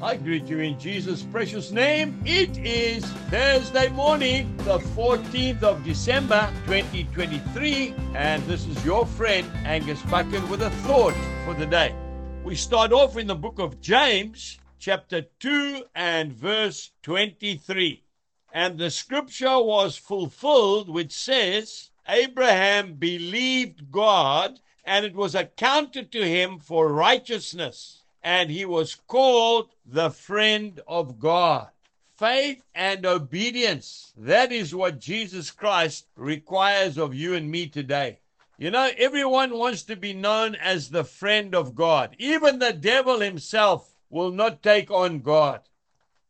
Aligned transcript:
I 0.00 0.14
greet 0.14 0.44
you 0.44 0.60
in 0.60 0.78
Jesus' 0.78 1.24
precious 1.24 1.72
name. 1.72 2.22
It 2.24 2.56
is 2.58 3.04
Thursday 3.30 3.88
morning, 3.88 4.56
the 4.58 4.78
14th 4.78 5.64
of 5.64 5.82
December 5.82 6.48
2023, 6.66 7.96
and 8.14 8.40
this 8.44 8.64
is 8.68 8.84
your 8.84 9.06
friend 9.06 9.50
Angus 9.64 10.00
Buchan 10.02 10.48
with 10.48 10.62
a 10.62 10.70
thought 10.86 11.16
for 11.44 11.54
the 11.54 11.66
day. 11.66 11.96
We 12.44 12.54
start 12.54 12.92
off 12.92 13.16
in 13.16 13.26
the 13.26 13.34
book 13.34 13.58
of 13.58 13.80
James, 13.80 14.60
chapter 14.78 15.22
2 15.40 15.82
and 15.96 16.32
verse 16.32 16.92
23. 17.02 18.04
And 18.52 18.78
the 18.78 18.92
scripture 18.92 19.60
was 19.60 19.96
fulfilled, 19.96 20.88
which 20.88 21.10
says, 21.10 21.90
Abraham 22.08 22.94
believed 22.94 23.90
God, 23.90 24.60
and 24.84 25.04
it 25.04 25.16
was 25.16 25.34
accounted 25.34 26.12
to 26.12 26.22
him 26.22 26.60
for 26.60 26.92
righteousness 26.92 28.04
and 28.22 28.50
he 28.50 28.64
was 28.64 28.94
called 28.94 29.70
the 29.86 30.10
friend 30.10 30.80
of 30.86 31.18
God. 31.18 31.68
Faith 32.16 32.62
and 32.74 33.06
obedience. 33.06 34.12
That 34.16 34.50
is 34.50 34.74
what 34.74 34.98
Jesus 34.98 35.50
Christ 35.50 36.06
requires 36.16 36.98
of 36.98 37.14
you 37.14 37.34
and 37.34 37.50
me 37.50 37.68
today. 37.68 38.18
You 38.58 38.72
know, 38.72 38.90
everyone 38.98 39.56
wants 39.56 39.84
to 39.84 39.94
be 39.94 40.12
known 40.12 40.56
as 40.56 40.88
the 40.88 41.04
friend 41.04 41.54
of 41.54 41.76
God. 41.76 42.16
Even 42.18 42.58
the 42.58 42.72
devil 42.72 43.20
himself 43.20 43.94
will 44.10 44.32
not 44.32 44.64
take 44.64 44.90
on 44.90 45.20
God. 45.20 45.60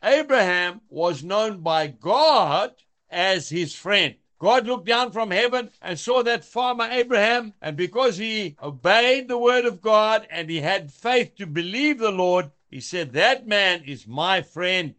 Abraham 0.03 0.83
was 0.91 1.25
known 1.25 1.61
by 1.61 1.87
God 1.87 2.75
as 3.11 3.49
his 3.49 3.75
friend. 3.75 4.15
God 4.39 4.67
looked 4.67 4.87
down 4.87 5.11
from 5.11 5.31
heaven 5.33 5.71
and 5.83 5.99
saw 5.99 6.23
that 6.23 6.45
farmer 6.45 6.89
Abraham, 6.91 7.55
and 7.61 7.77
because 7.77 8.17
he 8.17 8.57
obeyed 8.63 9.27
the 9.27 9.39
word 9.39 9.65
of 9.65 9.81
God 9.81 10.27
and 10.31 10.49
he 10.49 10.61
had 10.61 10.93
faith 10.93 11.35
to 11.37 11.47
believe 11.47 11.99
the 11.99 12.13
Lord, 12.13 12.51
he 12.71 12.81
said, 12.81 13.13
That 13.13 13.49
man 13.49 13.83
is 13.85 14.07
my 14.07 14.43
friend. 14.43 14.95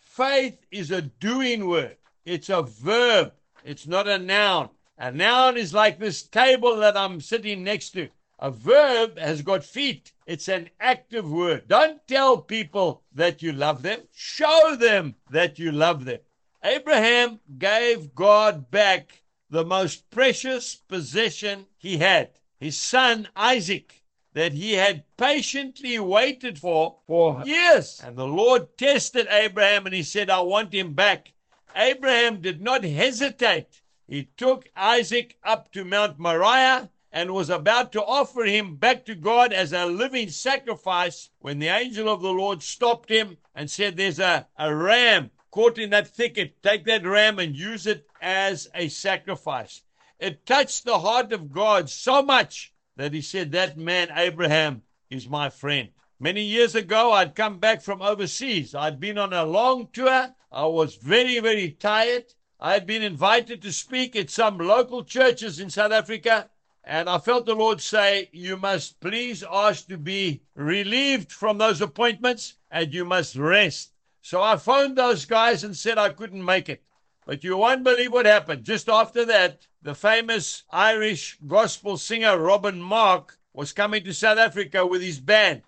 Faith 0.00 0.58
is 0.70 0.90
a 0.90 1.02
doing 1.02 1.66
word, 1.66 1.96
it's 2.24 2.50
a 2.50 2.62
verb, 2.62 3.32
it's 3.64 3.86
not 3.86 4.06
a 4.06 4.18
noun. 4.18 4.68
A 4.98 5.10
noun 5.10 5.56
is 5.56 5.74
like 5.74 5.98
this 5.98 6.22
table 6.22 6.76
that 6.76 6.96
I'm 6.96 7.20
sitting 7.20 7.64
next 7.64 7.90
to. 7.90 8.08
A 8.38 8.50
verb 8.50 9.18
has 9.18 9.42
got 9.42 9.64
feet. 9.64 10.12
It's 10.26 10.48
an 10.48 10.70
active 10.78 11.30
word. 11.30 11.66
Don't 11.66 12.06
tell 12.06 12.38
people 12.38 13.02
that 13.14 13.42
you 13.42 13.52
love 13.52 13.82
them. 13.82 14.00
Show 14.12 14.76
them 14.76 15.16
that 15.30 15.58
you 15.58 15.72
love 15.72 16.04
them. 16.04 16.18
Abraham 16.66 17.40
gave 17.58 18.14
God 18.14 18.70
back 18.70 19.22
the 19.50 19.66
most 19.66 20.08
precious 20.10 20.74
possession 20.74 21.66
he 21.76 21.98
had, 21.98 22.30
his 22.58 22.78
son 22.78 23.28
Isaac, 23.36 24.02
that 24.32 24.54
he 24.54 24.72
had 24.72 25.04
patiently 25.18 25.98
waited 25.98 26.58
for 26.58 27.00
for 27.06 27.42
years. 27.44 28.00
And 28.02 28.16
the 28.16 28.26
Lord 28.26 28.78
tested 28.78 29.26
Abraham 29.28 29.84
and 29.84 29.94
he 29.94 30.02
said, 30.02 30.30
I 30.30 30.40
want 30.40 30.72
him 30.72 30.94
back. 30.94 31.34
Abraham 31.76 32.40
did 32.40 32.62
not 32.62 32.82
hesitate. 32.82 33.82
He 34.08 34.30
took 34.38 34.70
Isaac 34.74 35.36
up 35.44 35.70
to 35.72 35.84
Mount 35.84 36.18
Moriah 36.18 36.88
and 37.12 37.34
was 37.34 37.50
about 37.50 37.92
to 37.92 38.02
offer 38.02 38.44
him 38.44 38.76
back 38.76 39.04
to 39.04 39.14
God 39.14 39.52
as 39.52 39.74
a 39.74 39.84
living 39.84 40.30
sacrifice 40.30 41.28
when 41.40 41.58
the 41.58 41.68
angel 41.68 42.08
of 42.08 42.22
the 42.22 42.32
Lord 42.32 42.62
stopped 42.62 43.10
him 43.10 43.36
and 43.54 43.70
said, 43.70 43.98
There's 43.98 44.18
a, 44.18 44.48
a 44.58 44.74
ram 44.74 45.30
caught 45.54 45.78
in 45.78 45.90
that 45.90 46.08
thicket, 46.08 46.60
take 46.64 46.84
that 46.84 47.06
ram 47.06 47.38
and 47.38 47.54
use 47.54 47.86
it 47.86 48.08
as 48.20 48.68
a 48.74 48.88
sacrifice. 48.88 49.82
It 50.18 50.44
touched 50.44 50.84
the 50.84 50.98
heart 50.98 51.32
of 51.32 51.52
God 51.52 51.88
so 51.88 52.22
much 52.22 52.74
that 52.96 53.14
he 53.14 53.20
said, 53.20 53.52
That 53.52 53.78
man, 53.78 54.08
Abraham, 54.16 54.82
is 55.10 55.28
my 55.28 55.48
friend. 55.50 55.90
Many 56.18 56.42
years 56.42 56.74
ago, 56.74 57.12
I'd 57.12 57.36
come 57.36 57.60
back 57.60 57.82
from 57.82 58.02
overseas. 58.02 58.74
I'd 58.74 58.98
been 58.98 59.16
on 59.16 59.32
a 59.32 59.44
long 59.44 59.90
tour. 59.92 60.34
I 60.50 60.66
was 60.66 60.96
very, 60.96 61.38
very 61.38 61.70
tired. 61.70 62.34
I 62.58 62.72
had 62.72 62.84
been 62.84 63.02
invited 63.02 63.62
to 63.62 63.70
speak 63.70 64.16
at 64.16 64.30
some 64.30 64.58
local 64.58 65.04
churches 65.04 65.60
in 65.60 65.70
South 65.70 65.92
Africa. 65.92 66.50
And 66.82 67.08
I 67.08 67.18
felt 67.18 67.46
the 67.46 67.54
Lord 67.54 67.80
say, 67.80 68.28
You 68.32 68.56
must 68.56 68.98
please 68.98 69.44
ask 69.48 69.86
to 69.86 69.98
be 69.98 70.42
relieved 70.56 71.30
from 71.30 71.58
those 71.58 71.80
appointments 71.80 72.54
and 72.72 72.92
you 72.92 73.04
must 73.04 73.36
rest. 73.36 73.93
So 74.24 74.40
I 74.40 74.56
phoned 74.56 74.96
those 74.96 75.26
guys 75.26 75.64
and 75.64 75.76
said 75.76 75.98
I 75.98 76.08
couldn't 76.08 76.42
make 76.42 76.70
it. 76.70 76.82
But 77.26 77.44
you 77.44 77.58
won't 77.58 77.84
believe 77.84 78.10
what 78.10 78.24
happened. 78.24 78.64
Just 78.64 78.88
after 78.88 79.22
that, 79.26 79.66
the 79.82 79.94
famous 79.94 80.62
Irish 80.70 81.36
gospel 81.46 81.98
singer 81.98 82.38
Robin 82.38 82.80
Mark 82.80 83.36
was 83.52 83.74
coming 83.74 84.02
to 84.04 84.14
South 84.14 84.38
Africa 84.38 84.86
with 84.86 85.02
his 85.02 85.20
band. 85.20 85.60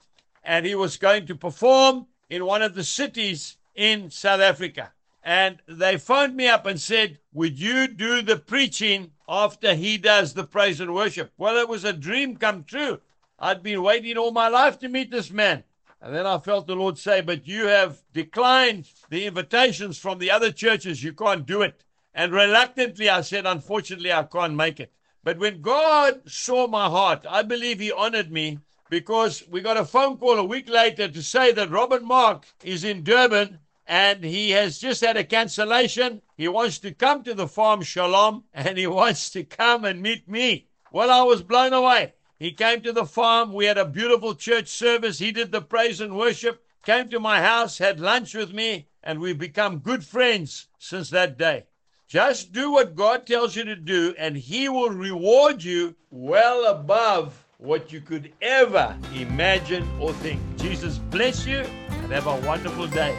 And 0.43 0.65
he 0.65 0.75
was 0.75 0.97
going 0.97 1.27
to 1.27 1.35
perform 1.35 2.07
in 2.31 2.47
one 2.47 2.63
of 2.63 2.75
the 2.75 2.83
cities 2.83 3.59
in 3.75 4.11
South 4.11 4.41
Africa. 4.41 4.95
And 5.23 5.59
they 5.69 5.99
phoned 5.99 6.35
me 6.35 6.49
up 6.49 6.65
and 6.65 6.81
said, 6.81 7.19
Would 7.35 7.61
you 7.61 7.87
do 7.87 8.23
the 8.23 8.39
preaching 8.39 9.11
after 9.29 9.75
he 9.75 9.99
does 9.99 10.33
the 10.33 10.45
praise 10.45 10.81
and 10.81 10.95
worship? 10.95 11.31
Well, 11.37 11.59
it 11.59 11.69
was 11.69 11.85
a 11.85 11.93
dream 11.93 12.39
come 12.39 12.65
true. 12.65 13.03
I'd 13.39 13.63
been 13.63 13.83
waiting 13.83 14.17
all 14.17 14.33
my 14.33 14.49
life 14.49 14.79
to 14.79 14.89
meet 14.89 15.11
this 15.11 15.31
man. 15.31 15.65
And 16.01 16.15
then 16.15 16.27
I 16.27 16.39
felt 16.39 16.67
the 16.67 16.77
Lord 16.77 16.99
say, 16.99 17.21
But 17.21 17.47
you 17.47 17.67
have 17.67 18.03
declined 18.13 18.89
the 19.09 19.27
invitations 19.27 19.99
from 19.99 20.19
the 20.19 20.31
other 20.31 20.53
churches. 20.53 21.03
You 21.03 21.13
can't 21.13 21.47
do 21.47 21.63
it. 21.63 21.83
And 22.15 22.33
reluctantly, 22.33 23.09
I 23.09 23.23
said, 23.23 23.47
Unfortunately, 23.47 24.13
I 24.13 24.23
can't 24.25 24.55
make 24.55 24.81
it. 24.81 24.93
But 25.25 25.39
when 25.39 25.63
God 25.63 26.31
saw 26.31 26.67
my 26.67 26.89
heart, 26.89 27.27
I 27.29 27.43
believe 27.43 27.81
He 27.81 27.91
honored 27.91 28.31
me 28.31 28.59
because 28.89 29.43
we 29.49 29.61
got 29.61 29.77
a 29.77 29.85
phone 29.85 30.17
call 30.19 30.39
a 30.39 30.45
week 30.45 30.69
later 30.69 31.09
to 31.09 31.23
say 31.23 31.53
that 31.53 31.71
Robin 31.71 32.05
Mark 32.05 32.47
is 32.63 32.85
in 32.85 33.03
Durban 33.03 33.59
and 33.87 34.25
he 34.25 34.51
has 34.51 34.79
just 34.79 35.01
had 35.01 35.17
a 35.17 35.25
cancellation. 35.25 36.23
He 36.37 36.49
wants 36.49 36.79
to 36.81 36.93
come 36.93 37.23
to 37.25 37.35
the 37.35 37.49
farm 37.49 37.83
Shalom 37.83 38.45
and 38.53 38.79
he 38.79 38.87
wants 39.01 39.31
to 39.31 39.45
come 39.45 39.85
and 39.85 40.03
meet 40.03 40.29
me. 40.29 40.69
Well, 40.93 41.11
I 41.11 41.23
was 41.23 41.43
blown 41.43 41.73
away. 41.73 42.15
He 42.39 42.53
came 42.53 42.83
to 42.83 42.93
the 42.93 43.07
farm. 43.07 43.53
We 43.53 43.67
had 43.67 43.79
a 43.79 43.85
beautiful 43.85 44.35
church 44.35 44.69
service. 44.69 45.19
He 45.19 45.33
did 45.33 45.53
the 45.53 45.63
praise 45.63 46.01
and 46.01 46.17
worship, 46.17 46.65
came 46.85 47.09
to 47.09 47.21
my 47.21 47.41
house, 47.41 47.79
had 47.79 47.99
lunch 47.99 48.35
with 48.35 48.53
me, 48.53 48.89
and 49.03 49.21
we've 49.21 49.39
become 49.39 49.79
good 49.79 50.05
friends 50.05 50.69
since 50.79 51.11
that 51.11 51.39
day. 51.39 51.65
Just 52.09 52.53
do 52.53 52.71
what 52.71 52.95
God 52.95 53.27
tells 53.27 53.57
you 53.57 53.65
to 53.65 53.77
do, 53.77 54.15
and 54.19 54.37
He 54.37 54.69
will 54.69 54.91
reward 54.91 55.65
you 55.65 55.97
well 56.11 56.67
above 56.67 57.45
what 57.59 57.93
you 57.93 58.01
could 58.01 58.33
ever 58.43 58.97
imagine 59.15 59.89
or 60.01 60.13
think. 60.13 60.41
Jesus 60.57 60.99
bless 60.99 61.47
you 61.47 61.61
and 61.61 62.13
have 62.13 62.27
a 62.27 62.41
wonderful 62.47 62.87
day. 62.87 63.17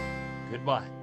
Goodbye. 0.52 0.97